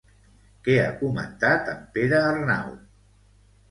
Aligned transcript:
Què 0.67 0.77
ha 0.85 0.87
comentat 1.03 1.71
en 1.77 1.87
Perearnau? 1.95 2.77